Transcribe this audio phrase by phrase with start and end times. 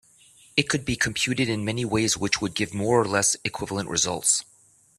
[0.57, 4.43] It could be computed in many ways which would give more or less equivalent results.